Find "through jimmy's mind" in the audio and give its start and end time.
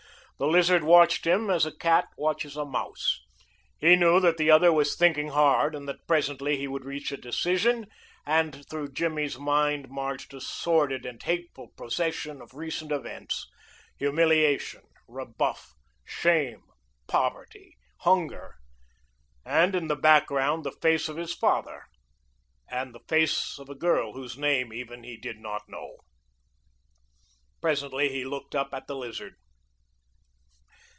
8.67-9.89